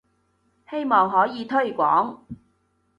[0.67, 2.21] 希望可以推廣